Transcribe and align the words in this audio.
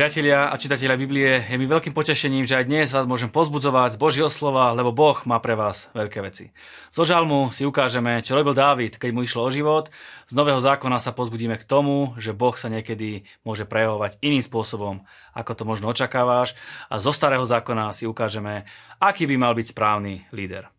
Priatelia 0.00 0.48
a 0.48 0.56
čitatelia 0.56 0.96
Biblie, 0.96 1.44
je 1.44 1.60
mi 1.60 1.68
veľkým 1.68 1.92
potešením, 1.92 2.48
že 2.48 2.56
aj 2.56 2.72
dnes 2.72 2.88
vás 2.88 3.04
môžem 3.04 3.28
pozbudzovať 3.28 3.92
z 3.92 4.00
Božieho 4.00 4.32
slova, 4.32 4.72
lebo 4.72 4.96
Boh 4.96 5.20
má 5.28 5.36
pre 5.44 5.52
vás 5.52 5.92
veľké 5.92 6.24
veci. 6.24 6.56
Zo 6.88 7.04
žalmu 7.04 7.52
si 7.52 7.68
ukážeme, 7.68 8.24
čo 8.24 8.32
robil 8.32 8.56
Dávid, 8.56 8.96
keď 8.96 9.12
mu 9.12 9.28
išlo 9.28 9.44
o 9.44 9.52
život. 9.52 9.92
Z 10.24 10.32
Nového 10.32 10.56
zákona 10.56 11.04
sa 11.04 11.12
pozbudíme 11.12 11.60
k 11.60 11.68
tomu, 11.68 12.16
že 12.16 12.32
Boh 12.32 12.56
sa 12.56 12.72
niekedy 12.72 13.28
môže 13.44 13.68
prejavovať 13.68 14.16
iným 14.24 14.40
spôsobom, 14.40 15.04
ako 15.36 15.52
to 15.52 15.68
možno 15.68 15.92
očakávaš. 15.92 16.56
A 16.88 16.96
zo 16.96 17.12
Starého 17.12 17.44
zákona 17.44 17.92
si 17.92 18.08
ukážeme, 18.08 18.64
aký 19.04 19.28
by 19.28 19.36
mal 19.36 19.52
byť 19.52 19.76
správny 19.76 20.24
líder. 20.32 20.72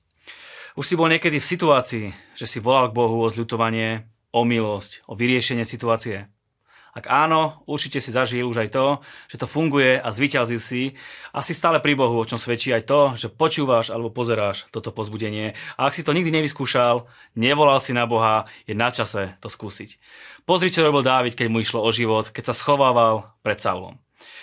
Už 0.73 0.89
si 0.89 0.97
bol 0.97 1.05
niekedy 1.13 1.37
v 1.37 1.45
situácii, 1.45 2.05
že 2.33 2.49
si 2.49 2.57
volal 2.57 2.89
k 2.89 2.97
Bohu 2.97 3.21
o 3.21 3.29
zľutovanie, 3.29 4.01
o 4.33 4.41
milosť, 4.41 5.05
o 5.05 5.13
vyriešenie 5.13 5.61
situácie. 5.61 6.25
Ak 6.91 7.07
áno, 7.07 7.63
určite 7.71 8.03
si 8.03 8.11
zažil 8.11 8.43
už 8.43 8.67
aj 8.67 8.69
to, 8.75 8.87
že 9.31 9.39
to 9.39 9.47
funguje 9.47 9.95
a 9.95 10.11
zvyťazil 10.11 10.59
si 10.59 10.99
a 11.31 11.39
si 11.39 11.55
stále 11.55 11.79
pri 11.79 11.95
Bohu, 11.95 12.19
o 12.19 12.27
čom 12.27 12.35
svedčí 12.35 12.75
aj 12.75 12.83
to, 12.83 13.01
že 13.15 13.31
počúvaš 13.31 13.95
alebo 13.95 14.11
pozeráš 14.11 14.67
toto 14.75 14.91
pozbudenie. 14.91 15.55
A 15.79 15.87
ak 15.87 15.95
si 15.95 16.03
to 16.03 16.11
nikdy 16.11 16.35
nevyskúšal, 16.35 17.07
nevolal 17.39 17.79
si 17.79 17.95
na 17.95 18.03
Boha, 18.03 18.43
je 18.67 18.75
na 18.75 18.91
čase 18.91 19.39
to 19.39 19.47
skúsiť. 19.47 19.95
Pozri, 20.43 20.67
čo 20.67 20.83
robil 20.83 21.07
Dávid, 21.07 21.39
keď 21.39 21.47
mu 21.47 21.63
išlo 21.63 21.79
o 21.79 21.89
život, 21.95 22.27
keď 22.35 22.51
sa 22.51 22.57
schovával 22.57 23.31
pred 23.39 23.63
Saulom. 23.63 23.95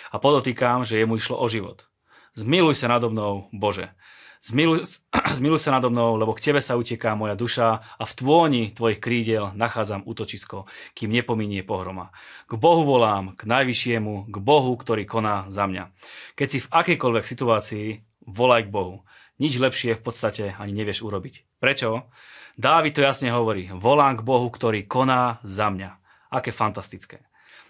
A 0.09 0.17
podotýkam, 0.17 0.81
že 0.81 0.97
jemu 0.97 1.21
išlo 1.21 1.37
o 1.37 1.45
život. 1.45 1.85
Zmiluj 2.33 2.81
sa 2.81 2.89
nado 2.89 3.13
mnou, 3.13 3.51
Bože. 3.53 3.93
Zmiluj, 4.47 5.59
sa 5.59 5.75
nado 5.75 5.91
mnou, 5.91 6.15
lebo 6.15 6.31
k 6.31 6.39
Tebe 6.39 6.63
sa 6.63 6.79
uteká 6.79 7.11
moja 7.13 7.35
duša 7.35 7.83
a 7.99 8.03
v 8.07 8.15
tvôni 8.15 8.63
Tvojich 8.71 9.03
krídel 9.03 9.51
nachádzam 9.51 10.07
útočisko, 10.07 10.63
kým 10.95 11.11
nepominie 11.11 11.59
pohroma. 11.67 12.15
K 12.47 12.55
Bohu 12.55 12.87
volám, 12.87 13.35
k 13.35 13.43
Najvyššiemu, 13.43 14.31
k 14.31 14.35
Bohu, 14.39 14.71
ktorý 14.79 15.03
koná 15.03 15.51
za 15.51 15.67
mňa. 15.67 15.91
Keď 16.39 16.47
si 16.47 16.59
v 16.63 16.71
akejkoľvek 16.71 17.25
situácii, 17.27 17.87
volaj 18.31 18.65
k 18.65 18.73
Bohu. 18.73 19.03
Nič 19.39 19.59
lepšie 19.59 19.95
v 19.95 20.03
podstate 20.03 20.55
ani 20.55 20.71
nevieš 20.71 21.03
urobiť. 21.03 21.59
Prečo? 21.59 22.11
Dávid 22.59 22.95
to 22.95 23.03
jasne 23.03 23.31
hovorí. 23.31 23.71
Volám 23.71 24.19
k 24.19 24.25
Bohu, 24.27 24.47
ktorý 24.51 24.83
koná 24.83 25.39
za 25.47 25.71
mňa. 25.71 25.95
Aké 26.31 26.51
fantastické. 26.51 27.28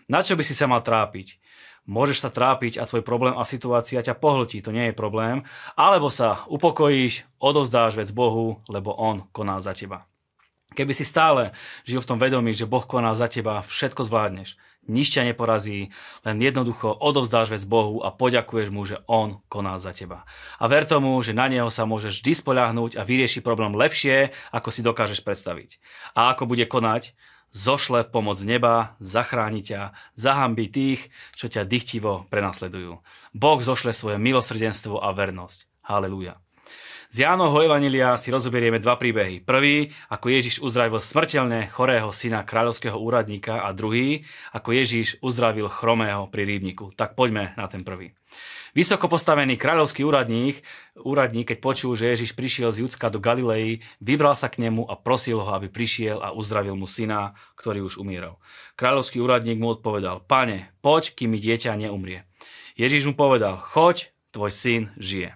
Na 0.09 0.25
čo 0.25 0.33
by 0.33 0.41
si 0.41 0.57
sa 0.57 0.65
mal 0.65 0.81
trápiť? 0.81 1.37
Môžeš 1.85 2.25
sa 2.25 2.29
trápiť 2.33 2.81
a 2.81 2.85
tvoj 2.89 3.05
problém 3.05 3.37
a 3.37 3.45
situácia 3.45 4.01
ťa 4.01 4.17
pohltí, 4.17 4.61
to 4.61 4.73
nie 4.73 4.89
je 4.89 4.97
problém. 4.97 5.45
Alebo 5.77 6.09
sa 6.09 6.45
upokojíš, 6.49 7.29
odovzdáš 7.37 7.97
vec 7.97 8.09
Bohu, 8.09 8.61
lebo 8.65 8.93
On 8.93 9.29
koná 9.29 9.61
za 9.61 9.77
teba. 9.77 10.09
Keby 10.77 10.93
si 10.93 11.01
stále 11.01 11.49
žil 11.81 11.97
v 11.97 12.09
tom 12.09 12.21
vedomí, 12.21 12.53
že 12.53 12.69
Boh 12.69 12.85
koná 12.85 13.17
za 13.17 13.25
teba, 13.25 13.65
všetko 13.65 14.05
zvládneš. 14.05 14.53
Nič 14.85 15.13
ťa 15.13 15.33
neporazí, 15.33 15.89
len 16.25 16.37
jednoducho 16.41 16.93
odovzdáš 16.93 17.53
vec 17.53 17.65
Bohu 17.65 18.01
a 18.05 18.13
poďakuješ 18.13 18.69
mu, 18.69 18.85
že 18.85 19.01
On 19.09 19.41
koná 19.49 19.77
za 19.81 19.93
teba. 19.93 20.29
A 20.61 20.65
ver 20.69 20.85
tomu, 20.85 21.17
že 21.25 21.33
na 21.33 21.49
Neho 21.49 21.73
sa 21.73 21.89
môžeš 21.89 22.21
vždy 22.21 22.33
spoľahnúť 22.37 22.97
a 22.97 23.05
vyrieši 23.05 23.41
problém 23.41 23.73
lepšie, 23.73 24.33
ako 24.53 24.69
si 24.69 24.85
dokážeš 24.85 25.25
predstaviť. 25.25 25.81
A 26.13 26.33
ako 26.33 26.45
bude 26.45 26.65
konať, 26.69 27.17
zošle 27.53 28.05
pomoc 28.07 28.39
neba, 28.41 28.95
zachráni 28.99 29.61
ťa, 29.65 29.93
zahambí 30.13 30.69
tých, 30.69 31.09
čo 31.33 31.49
ťa 31.49 31.65
dychtivo 31.65 32.29
prenasledujú. 32.29 33.01
Boh 33.33 33.59
zošle 33.61 33.93
svoje 33.93 34.17
milosrdenstvo 34.21 35.01
a 35.01 35.13
vernosť. 35.13 35.65
Halelúja. 35.85 36.37
Z 37.09 37.25
Jánovho 37.25 37.65
Evanília 37.65 38.13
si 38.21 38.29
rozoberieme 38.29 38.77
dva 38.77 38.93
príbehy. 38.93 39.41
Prvý, 39.41 39.89
ako 40.13 40.29
Ježiš 40.29 40.61
uzdravil 40.61 41.01
smrteľne 41.01 41.65
chorého 41.73 42.13
syna 42.13 42.45
kráľovského 42.45 42.93
úradníka 42.93 43.65
a 43.65 43.73
druhý, 43.73 44.29
ako 44.53 44.77
Ježiš 44.77 45.17
uzdravil 45.17 45.65
chromého 45.73 46.29
pri 46.29 46.45
rýbniku. 46.45 46.93
Tak 46.93 47.17
poďme 47.17 47.57
na 47.57 47.65
ten 47.65 47.81
prvý. 47.81 48.13
Vysoko 48.77 49.09
postavený 49.09 49.57
kráľovský 49.57 50.05
úradník, 50.05 50.61
úradník, 51.01 51.49
keď 51.49 51.57
počul, 51.57 51.97
že 51.97 52.13
Ježiš 52.13 52.37
prišiel 52.37 52.69
z 52.69 52.85
Judska 52.85 53.09
do 53.09 53.17
Galilei, 53.17 53.81
vybral 53.97 54.37
sa 54.37 54.45
k 54.45 54.69
nemu 54.69 54.85
a 54.85 54.93
prosil 54.93 55.41
ho, 55.41 55.49
aby 55.49 55.65
prišiel 55.65 56.21
a 56.21 56.29
uzdravil 56.29 56.77
mu 56.77 56.85
syna, 56.85 57.33
ktorý 57.57 57.89
už 57.89 57.97
umieral. 57.97 58.37
Kráľovský 58.77 59.17
úradník 59.17 59.57
mu 59.57 59.73
odpovedal, 59.73 60.21
pane, 60.29 60.69
poď, 60.85 61.17
kým 61.17 61.33
mi 61.33 61.41
dieťa 61.41 61.73
neumrie. 61.73 62.29
Ježiš 62.77 63.09
mu 63.09 63.17
povedal, 63.17 63.57
choď, 63.57 64.13
tvoj 64.29 64.53
syn 64.53 64.93
žije. 65.01 65.33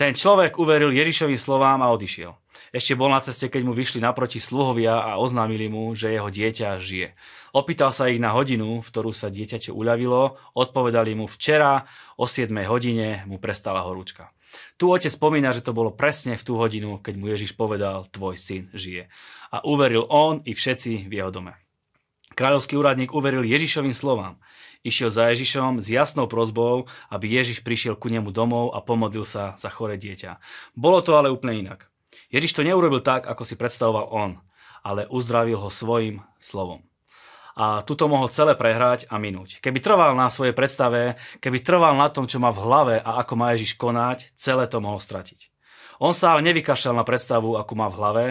Ten 0.00 0.16
človek 0.16 0.56
uveril 0.56 0.96
Ježišovým 0.96 1.36
slovám 1.36 1.84
a 1.84 1.92
odišiel. 1.92 2.32
Ešte 2.72 2.96
bol 2.96 3.12
na 3.12 3.20
ceste, 3.20 3.52
keď 3.52 3.68
mu 3.68 3.76
vyšli 3.76 4.00
naproti 4.00 4.40
sluhovia 4.40 4.96
a 4.96 5.20
oznámili 5.20 5.68
mu, 5.68 5.92
že 5.92 6.16
jeho 6.16 6.32
dieťa 6.32 6.80
žije. 6.80 7.12
Opýtal 7.52 7.92
sa 7.92 8.08
ich 8.08 8.16
na 8.16 8.32
hodinu, 8.32 8.80
v 8.80 8.88
ktorú 8.88 9.12
sa 9.12 9.28
dieťaťo 9.28 9.76
uľavilo, 9.76 10.40
odpovedali 10.56 11.12
mu 11.12 11.28
včera 11.28 11.84
o 12.16 12.24
7 12.24 12.48
hodine 12.64 13.28
mu 13.28 13.36
prestala 13.36 13.84
horúčka. 13.84 14.32
Tu 14.80 14.88
otec 14.88 15.12
spomína, 15.12 15.52
že 15.52 15.60
to 15.60 15.76
bolo 15.76 15.92
presne 15.92 16.40
v 16.40 16.46
tú 16.48 16.56
hodinu, 16.56 16.96
keď 16.96 17.14
mu 17.20 17.28
Ježiš 17.28 17.52
povedal, 17.52 18.08
tvoj 18.08 18.40
syn 18.40 18.72
žije. 18.72 19.12
A 19.52 19.60
uveril 19.68 20.08
on 20.08 20.40
i 20.48 20.56
všetci 20.56 21.12
v 21.12 21.12
jeho 21.12 21.28
dome. 21.28 21.60
Kráľovský 22.40 22.72
úradník 22.80 23.12
uveril 23.12 23.44
Ježišovým 23.44 23.92
slovám. 23.92 24.40
Išiel 24.80 25.12
za 25.12 25.28
Ježišom 25.28 25.84
s 25.84 25.92
jasnou 25.92 26.24
prozbou, 26.24 26.88
aby 27.12 27.28
Ježiš 27.36 27.60
prišiel 27.60 28.00
ku 28.00 28.08
nemu 28.08 28.32
domov 28.32 28.72
a 28.72 28.80
pomodlil 28.80 29.28
sa 29.28 29.60
za 29.60 29.68
chore 29.68 30.00
dieťa. 30.00 30.40
Bolo 30.72 31.04
to 31.04 31.20
ale 31.20 31.28
úplne 31.28 31.68
inak. 31.68 31.92
Ježiš 32.32 32.56
to 32.56 32.64
neurobil 32.64 33.04
tak, 33.04 33.28
ako 33.28 33.44
si 33.44 33.60
predstavoval 33.60 34.08
on, 34.08 34.40
ale 34.80 35.04
uzdravil 35.12 35.60
ho 35.60 35.68
svojim 35.68 36.24
slovom. 36.40 36.80
A 37.60 37.84
tuto 37.84 38.08
mohol 38.08 38.32
celé 38.32 38.56
prehrať 38.56 39.04
a 39.12 39.20
minúť. 39.20 39.60
Keby 39.60 39.76
trval 39.84 40.16
na 40.16 40.32
svojej 40.32 40.56
predstave, 40.56 41.20
keby 41.44 41.60
trval 41.60 41.92
na 41.92 42.08
tom, 42.08 42.24
čo 42.24 42.40
má 42.40 42.48
v 42.56 42.64
hlave 42.64 42.96
a 43.04 43.20
ako 43.20 43.36
má 43.36 43.52
Ježiš 43.52 43.76
konať, 43.76 44.32
celé 44.32 44.64
to 44.64 44.80
mohol 44.80 44.96
stratiť. 44.96 45.52
On 46.00 46.16
sa 46.16 46.34
ale 46.34 46.46
nevykašľal 46.48 46.96
na 46.96 47.04
predstavu, 47.04 47.60
akú 47.60 47.76
má 47.76 47.90
v 47.92 47.98
hlave, 48.00 48.26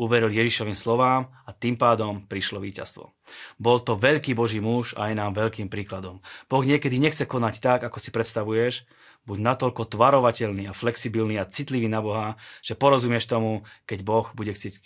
uveril 0.00 0.32
Ježišovým 0.32 0.74
slovám 0.74 1.28
a 1.44 1.50
tým 1.52 1.76
pádom 1.76 2.24
prišlo 2.24 2.58
víťazstvo. 2.58 3.12
Bol 3.60 3.78
to 3.84 3.94
veľký 3.94 4.32
Boží 4.32 4.58
muž 4.58 4.96
a 4.96 5.12
aj 5.12 5.14
nám 5.14 5.32
veľkým 5.36 5.68
príkladom. 5.68 6.24
Boh 6.48 6.64
niekedy 6.64 6.96
nechce 6.96 7.22
konať 7.28 7.54
tak, 7.60 7.80
ako 7.84 7.98
si 8.00 8.10
predstavuješ, 8.10 8.88
buď 9.22 9.38
natoľko 9.38 9.86
tvarovateľný 9.86 10.66
a 10.66 10.74
flexibilný 10.74 11.38
a 11.38 11.46
citlivý 11.46 11.86
na 11.86 12.02
Boha, 12.02 12.34
že 12.58 12.74
porozumieš 12.74 13.30
tomu, 13.30 13.62
keď 13.86 14.02
Boh 14.02 14.26
bude 14.34 14.50
chcieť 14.50 14.74
e, 14.74 14.80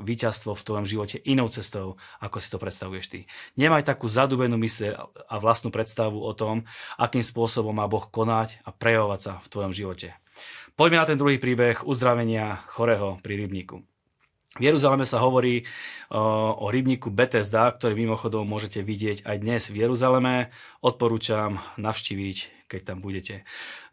víťazstvo 0.00 0.56
v 0.56 0.64
tvojom 0.64 0.86
živote 0.88 1.20
inou 1.20 1.52
cestou, 1.52 2.00
ako 2.16 2.40
si 2.40 2.48
to 2.48 2.56
predstavuješ 2.56 3.06
ty. 3.12 3.20
Nemaj 3.60 3.84
takú 3.84 4.08
zadubenú 4.08 4.56
mysle 4.64 4.96
a 5.04 5.34
vlastnú 5.36 5.68
predstavu 5.68 6.16
o 6.16 6.32
tom, 6.32 6.64
akým 6.96 7.20
spôsobom 7.20 7.76
má 7.76 7.84
Boh 7.84 8.08
konať 8.08 8.64
a 8.64 8.72
prejavovať 8.72 9.20
sa 9.20 9.32
v 9.44 9.50
tvojom 9.52 9.72
živote. 9.76 10.16
Poďme 10.74 10.98
na 10.98 11.06
ten 11.06 11.18
druhý 11.18 11.38
príbeh 11.38 11.86
uzdravenia 11.86 12.66
chorého 12.66 13.18
pri 13.22 13.46
rybníku. 13.46 13.86
V 14.54 14.62
Jeruzaleme 14.62 15.02
sa 15.02 15.18
hovorí 15.18 15.66
o, 16.14 16.70
rybníku 16.70 17.10
Bethesda, 17.10 17.66
ktorý 17.74 17.98
mimochodom 17.98 18.46
môžete 18.46 18.86
vidieť 18.86 19.26
aj 19.26 19.36
dnes 19.42 19.62
v 19.66 19.82
Jeruzaleme. 19.82 20.54
Odporúčam 20.78 21.58
navštíviť, 21.74 22.70
keď 22.70 22.80
tam 22.86 23.02
budete. 23.02 23.42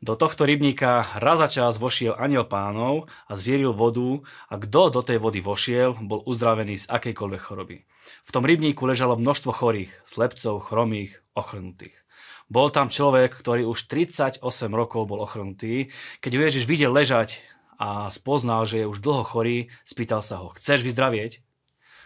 Do 0.05 0.13
tohto 0.13 0.45
rybníka 0.45 1.17
raz 1.17 1.41
za 1.41 1.49
čas 1.49 1.81
vošiel 1.81 2.13
aniel 2.13 2.45
pánov 2.45 3.09
a 3.25 3.33
zvieril 3.33 3.73
vodu 3.73 4.21
a 4.53 4.61
kto 4.61 4.93
do 4.93 5.01
tej 5.01 5.17
vody 5.17 5.41
vošiel, 5.41 5.97
bol 5.97 6.21
uzdravený 6.29 6.77
z 6.77 6.89
akejkoľvek 6.93 7.41
choroby. 7.41 7.77
V 8.25 8.29
tom 8.29 8.45
rybníku 8.45 8.85
ležalo 8.85 9.17
množstvo 9.17 9.49
chorých, 9.49 9.89
slepcov, 10.05 10.61
chromých, 10.61 11.25
ochrnutých. 11.33 12.00
Bol 12.51 12.67
tam 12.67 12.91
človek, 12.91 13.31
ktorý 13.31 13.63
už 13.63 13.87
38 13.87 14.43
rokov 14.75 15.07
bol 15.07 15.23
ochrnutý. 15.23 15.87
Keď 16.19 16.31
ho 16.35 16.41
Ježiš 16.43 16.67
videl 16.67 16.91
ležať 16.91 17.39
a 17.79 18.11
spoznal, 18.11 18.67
že 18.67 18.83
je 18.83 18.91
už 18.91 18.99
dlho 18.99 19.23
chorý, 19.23 19.71
spýtal 19.87 20.19
sa 20.19 20.43
ho, 20.43 20.51
chceš 20.59 20.83
vyzdravieť? 20.83 21.39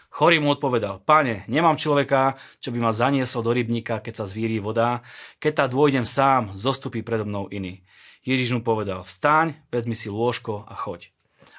Chorý 0.06 0.38
mu 0.38 0.54
odpovedal, 0.54 1.02
pane, 1.02 1.42
nemám 1.50 1.74
človeka, 1.74 2.38
čo 2.62 2.70
by 2.70 2.78
ma 2.78 2.94
zaniesol 2.94 3.42
do 3.42 3.50
rybníka, 3.50 3.98
keď 3.98 4.22
sa 4.22 4.30
zvíri 4.30 4.62
voda, 4.62 5.02
keď 5.42 5.52
tá 5.52 5.64
dôjdem 5.66 6.06
sám, 6.06 6.54
zostupí 6.54 7.02
predo 7.02 7.26
mnou 7.26 7.50
iný. 7.50 7.82
Ježiš 8.22 8.54
mu 8.54 8.62
povedal, 8.62 9.02
vstaň, 9.02 9.58
vezmi 9.74 9.98
si 9.98 10.06
lôžko 10.06 10.62
a 10.70 10.78
choď. 10.78 11.10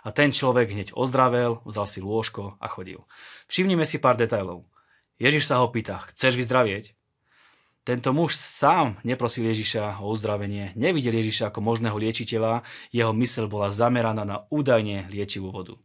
A 0.08 0.16
ten 0.16 0.32
človek 0.32 0.72
hneď 0.72 0.96
ozdravel, 0.96 1.60
vzal 1.68 1.92
si 1.92 2.00
lôžko 2.00 2.56
a 2.64 2.72
chodil. 2.72 3.04
Všimnime 3.52 3.84
si 3.84 4.00
pár 4.00 4.16
detailov. 4.16 4.64
Ježiš 5.20 5.44
sa 5.44 5.60
ho 5.60 5.68
pýta, 5.68 6.08
chceš 6.16 6.40
vyzdravieť? 6.40 6.97
Tento 7.88 8.12
muž 8.12 8.36
sám 8.36 9.00
neprosil 9.08 9.48
Ježiša 9.48 10.04
o 10.04 10.12
uzdravenie, 10.12 10.76
nevidel 10.76 11.24
Ježiša 11.24 11.56
ako 11.56 11.64
možného 11.64 11.96
liečiteľa, 11.96 12.68
jeho 12.92 13.16
mysel 13.16 13.48
bola 13.48 13.72
zameraná 13.72 14.28
na 14.28 14.44
údajne 14.52 15.08
liečivú 15.08 15.56
vodu. 15.56 15.80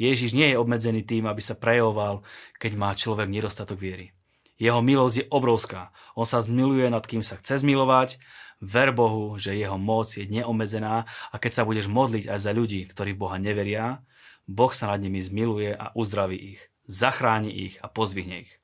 Ježiš 0.00 0.32
nie 0.32 0.48
je 0.48 0.56
obmedzený 0.56 1.04
tým, 1.04 1.28
aby 1.28 1.44
sa 1.44 1.52
prejavoval, 1.52 2.24
keď 2.56 2.72
má 2.72 2.96
človek 2.96 3.28
nedostatok 3.28 3.76
viery. 3.76 4.16
Jeho 4.56 4.80
milosť 4.80 5.16
je 5.20 5.28
obrovská. 5.28 5.92
On 6.16 6.24
sa 6.24 6.40
zmiluje 6.40 6.88
nad 6.88 7.04
kým 7.04 7.20
sa 7.20 7.36
chce 7.36 7.60
zmilovať. 7.60 8.16
Ver 8.64 8.88
Bohu, 8.96 9.36
že 9.36 9.52
jeho 9.52 9.76
moc 9.76 10.08
je 10.08 10.24
neobmedzená 10.24 11.04
a 11.04 11.34
keď 11.36 11.52
sa 11.52 11.68
budeš 11.68 11.84
modliť 11.92 12.32
aj 12.32 12.38
za 12.48 12.56
ľudí, 12.56 12.88
ktorí 12.88 13.12
v 13.12 13.28
Boha 13.28 13.36
neveria, 13.36 14.00
Boh 14.48 14.72
sa 14.72 14.88
nad 14.88 15.04
nimi 15.04 15.20
zmiluje 15.20 15.76
a 15.76 15.92
uzdraví 15.92 16.56
ich, 16.56 16.72
zachráni 16.88 17.52
ich 17.52 17.76
a 17.84 17.92
pozvihne 17.92 18.48
ich. 18.48 18.61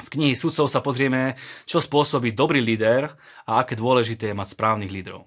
Z 0.00 0.08
knihy 0.08 0.38
sudcov 0.38 0.70
sa 0.70 0.80
pozrieme, 0.80 1.36
čo 1.68 1.82
spôsobí 1.82 2.32
dobrý 2.32 2.62
líder 2.62 3.12
a 3.44 3.60
aké 3.60 3.74
dôležité 3.74 4.30
je 4.30 4.38
mať 4.38 4.54
správnych 4.54 4.94
lídrov. 4.94 5.26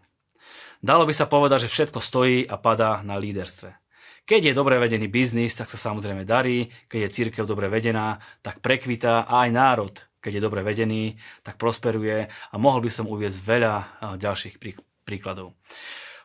Dalo 0.82 1.06
by 1.06 1.14
sa 1.16 1.26
povedať, 1.30 1.66
že 1.66 1.74
všetko 1.74 2.00
stojí 2.00 2.46
a 2.46 2.56
padá 2.60 3.02
na 3.02 3.18
líderstve. 3.18 3.74
Keď 4.26 4.42
je 4.52 4.58
dobre 4.58 4.82
vedený 4.82 5.06
biznis, 5.06 5.54
tak 5.54 5.70
sa 5.70 5.78
samozrejme 5.78 6.26
darí, 6.26 6.74
keď 6.90 7.00
je 7.06 7.14
církev 7.14 7.46
dobre 7.46 7.70
vedená, 7.70 8.18
tak 8.42 8.58
prekvita 8.58 9.30
a 9.30 9.46
aj 9.46 9.50
národ, 9.54 9.94
keď 10.18 10.42
je 10.42 10.46
dobre 10.46 10.66
vedený, 10.66 11.22
tak 11.46 11.62
prosperuje 11.62 12.26
a 12.26 12.56
mohol 12.58 12.82
by 12.82 12.90
som 12.90 13.06
uviezť 13.06 13.38
veľa 13.38 13.74
ďalších 14.18 14.58
príkladov. 15.06 15.54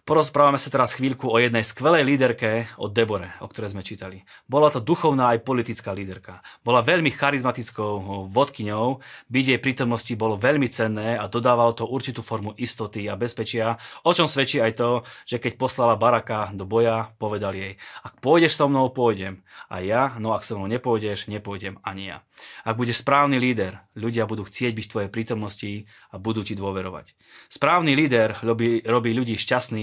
Porozprávame 0.08 0.56
sa 0.56 0.72
teraz 0.72 0.96
chvíľku 0.96 1.28
o 1.28 1.36
jednej 1.36 1.60
skvelej 1.60 2.08
líderke, 2.08 2.66
o 2.80 2.88
Debore, 2.88 3.36
o 3.38 3.46
ktorej 3.46 3.76
sme 3.76 3.84
čítali. 3.84 4.24
Bola 4.48 4.72
to 4.72 4.80
duchovná 4.80 5.36
aj 5.36 5.44
politická 5.44 5.92
líderka. 5.92 6.40
Bola 6.64 6.80
veľmi 6.80 7.12
charizmatickou 7.12 8.26
vodkyňou, 8.32 8.98
byť 9.28 9.44
jej 9.44 9.60
prítomnosti 9.60 10.12
bolo 10.16 10.40
veľmi 10.40 10.66
cenné 10.72 11.20
a 11.20 11.28
dodávalo 11.28 11.76
to 11.76 11.84
určitú 11.84 12.24
formu 12.24 12.56
istoty 12.56 13.12
a 13.12 13.14
bezpečia, 13.14 13.76
o 14.02 14.10
čom 14.16 14.24
svedčí 14.24 14.58
aj 14.58 14.72
to, 14.80 14.90
že 15.28 15.36
keď 15.36 15.60
poslala 15.60 16.00
Baraka 16.00 16.48
do 16.56 16.64
boja, 16.64 17.12
povedal 17.20 17.52
jej, 17.52 17.76
ak 18.00 18.24
pôjdeš 18.24 18.56
so 18.56 18.72
mnou, 18.72 18.88
pôjdem. 18.88 19.44
A 19.68 19.84
ja, 19.84 20.16
no 20.16 20.32
ak 20.32 20.42
so 20.48 20.56
mnou 20.56 20.66
nepôjdeš, 20.66 21.28
nepôjdem 21.28 21.76
ani 21.84 22.16
ja. 22.16 22.18
Ak 22.64 22.80
budeš 22.80 23.04
správny 23.04 23.36
líder, 23.36 23.84
ľudia 23.92 24.24
budú 24.24 24.48
chcieť 24.48 24.72
byť 24.72 24.84
v 24.88 24.92
tvojej 24.92 25.10
prítomnosti 25.12 25.72
a 26.08 26.16
budú 26.16 26.40
ti 26.40 26.56
dôverovať. 26.56 27.12
Správny 27.52 27.92
líder 27.92 28.40
robí, 28.40 28.80
robí 28.80 29.12
ľudí 29.12 29.36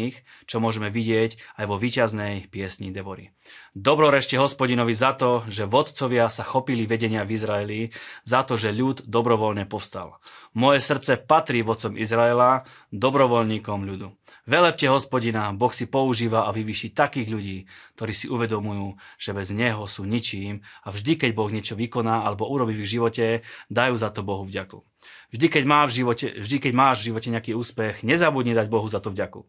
šťastných, 0.07 0.47
čo 0.47 0.57
môžeme 0.63 0.87
vidieť 0.89 1.59
aj 1.59 1.65
vo 1.67 1.75
výťaznej 1.75 2.47
piesni 2.47 2.89
Devory. 2.91 3.35
Dobro 3.75 4.09
rešte 4.09 4.39
hospodinovi 4.39 4.95
za 4.95 5.15
to, 5.15 5.43
že 5.47 5.67
vodcovia 5.67 6.31
sa 6.31 6.43
chopili 6.43 6.87
vedenia 6.87 7.23
v 7.23 7.35
Izraeli, 7.35 7.79
za 8.23 8.43
to, 8.43 8.55
že 8.55 8.75
ľud 8.75 9.07
dobrovoľne 9.07 9.67
povstal. 9.67 10.19
Moje 10.55 10.81
srdce 10.83 11.19
patrí 11.19 11.61
vodcom 11.63 11.95
Izraela, 11.95 12.63
dobrovoľníkom 12.91 13.83
ľudu. 13.83 14.07
Velepte 14.47 14.87
hospodina, 14.87 15.51
Boh 15.51 15.75
si 15.75 15.91
používa 15.91 16.47
a 16.47 16.55
vyvyší 16.55 16.95
takých 16.95 17.27
ľudí, 17.27 17.57
ktorí 17.99 18.13
si 18.15 18.27
uvedomujú, 18.31 18.95
že 19.19 19.35
bez 19.35 19.51
Neho 19.51 19.83
sú 19.91 20.07
ničím 20.07 20.63
a 20.87 20.91
vždy, 20.95 21.19
keď 21.19 21.29
Boh 21.35 21.51
niečo 21.51 21.75
vykoná 21.75 22.23
alebo 22.23 22.47
urobí 22.47 22.71
v 22.79 22.87
ich 22.87 22.95
živote, 22.95 23.43
dajú 23.67 23.99
za 23.99 24.07
to 24.07 24.23
Bohu 24.23 24.47
vďaku. 24.47 24.87
Vždy 25.31 25.47
keď, 25.51 25.63
má 25.67 25.83
v 25.83 25.95
živote, 26.03 26.27
vždy, 26.39 26.57
keď 26.69 26.73
máš 26.73 27.03
v 27.03 27.11
živote 27.11 27.29
nejaký 27.31 27.51
úspech, 27.53 28.01
nezabudni 28.01 28.55
dať 28.55 28.67
Bohu 28.71 28.87
za 28.87 29.03
to 29.03 29.11
vďaku. 29.11 29.43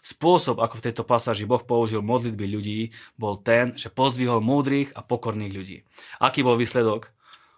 Spôsob, 0.00 0.62
ako 0.62 0.78
v 0.78 0.84
tejto 0.86 1.02
pasáži 1.02 1.44
Boh 1.44 1.60
použil 1.60 1.98
modlitby 1.98 2.46
ľudí, 2.46 2.80
bol 3.18 3.36
ten, 3.42 3.74
že 3.74 3.90
pozdvihol 3.90 4.38
múdrych 4.38 4.94
a 4.94 5.02
pokorných 5.02 5.52
ľudí. 5.52 5.76
Aký 6.22 6.46
bol 6.46 6.54
výsledok? 6.54 7.10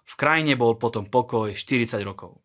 V 0.09 0.15
krajine 0.17 0.57
bol 0.57 0.81
potom 0.81 1.05
pokoj 1.05 1.53
40 1.53 2.01
rokov. 2.01 2.41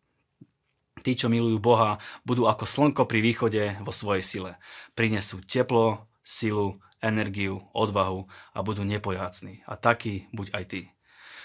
Tí, 1.00 1.16
čo 1.16 1.32
milujú 1.32 1.60
Boha, 1.60 2.00
budú 2.24 2.44
ako 2.48 2.64
slnko 2.68 3.08
pri 3.08 3.20
východe 3.24 3.62
vo 3.80 3.92
svojej 3.92 4.24
sile. 4.24 4.52
Prinesú 4.92 5.40
teplo, 5.44 6.08
silu, 6.24 6.80
energiu, 7.04 7.68
odvahu 7.76 8.24
a 8.56 8.58
budú 8.64 8.84
nepojácni. 8.84 9.64
A 9.68 9.76
taký 9.76 10.28
buď 10.32 10.46
aj 10.56 10.64
ty. 10.68 10.93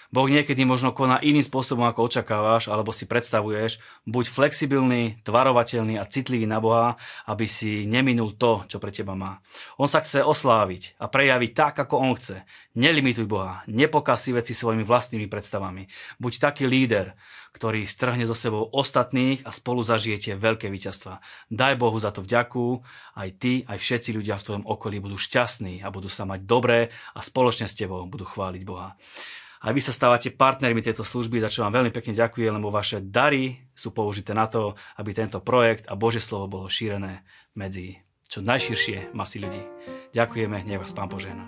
Boh 0.10 0.26
niekedy 0.26 0.66
možno 0.66 0.90
koná 0.90 1.22
iným 1.22 1.46
spôsobom, 1.46 1.86
ako 1.86 2.10
očakávaš, 2.10 2.66
alebo 2.66 2.90
si 2.90 3.06
predstavuješ. 3.06 3.78
Buď 4.10 4.26
flexibilný, 4.34 5.22
tvarovateľný 5.22 6.02
a 6.02 6.10
citlivý 6.10 6.50
na 6.50 6.58
Boha, 6.58 6.98
aby 7.30 7.46
si 7.46 7.86
neminul 7.86 8.34
to, 8.34 8.66
čo 8.66 8.82
pre 8.82 8.90
teba 8.90 9.14
má. 9.14 9.38
On 9.78 9.86
sa 9.86 10.02
chce 10.02 10.26
osláviť 10.26 10.98
a 10.98 11.06
prejaviť 11.06 11.52
tak, 11.54 11.74
ako 11.78 12.02
on 12.02 12.18
chce. 12.18 12.42
Nelimituj 12.74 13.30
Boha, 13.30 13.62
nepokaz 13.70 14.26
si 14.26 14.34
veci 14.34 14.58
svojimi 14.58 14.82
vlastnými 14.82 15.30
predstavami. 15.30 15.86
Buď 16.18 16.42
taký 16.42 16.66
líder, 16.66 17.14
ktorý 17.54 17.86
strhne 17.86 18.26
so 18.26 18.34
sebou 18.34 18.66
ostatných 18.66 19.46
a 19.46 19.54
spolu 19.54 19.86
zažijete 19.86 20.34
veľké 20.38 20.74
víťazstva. 20.74 21.22
Daj 21.54 21.78
Bohu 21.78 21.98
za 22.02 22.10
to 22.10 22.26
vďaku, 22.26 22.82
aj 23.14 23.30
ty, 23.38 23.62
aj 23.70 23.78
všetci 23.78 24.10
ľudia 24.18 24.42
v 24.42 24.46
tvojom 24.46 24.66
okolí 24.66 24.98
budú 24.98 25.22
šťastní 25.22 25.86
a 25.86 25.94
budú 25.94 26.10
sa 26.10 26.26
mať 26.26 26.50
dobré 26.50 26.90
a 27.14 27.20
spoločne 27.22 27.70
s 27.70 27.78
tebou 27.78 28.06
budú 28.10 28.26
chváliť 28.26 28.62
Boha. 28.66 28.98
A 29.60 29.76
vy 29.76 29.84
sa 29.84 29.92
stávate 29.92 30.32
partnermi 30.32 30.80
tejto 30.80 31.04
služby, 31.04 31.44
za 31.44 31.52
čo 31.52 31.68
vám 31.68 31.84
veľmi 31.84 31.92
pekne 31.92 32.16
ďakujem, 32.16 32.56
lebo 32.56 32.72
vaše 32.72 33.04
dary 33.04 33.60
sú 33.76 33.92
použité 33.92 34.32
na 34.32 34.48
to, 34.48 34.80
aby 34.96 35.12
tento 35.12 35.44
projekt 35.44 35.84
a 35.92 36.00
Božie 36.00 36.24
slovo 36.24 36.48
bolo 36.48 36.72
šírené 36.72 37.28
medzi 37.60 38.00
čo 38.30 38.40
najširšie 38.40 39.12
masy 39.12 39.42
ľudí. 39.42 39.64
Ďakujeme, 40.16 40.64
nech 40.64 40.80
vás 40.80 40.96
Pán 40.96 41.10
požehná. 41.10 41.44